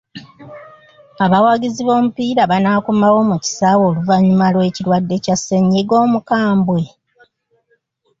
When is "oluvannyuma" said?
3.89-4.45